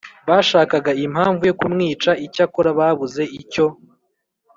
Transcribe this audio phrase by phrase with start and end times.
[0.29, 3.65] bashakaga impamvu yo kumwica icyakora babuze icyo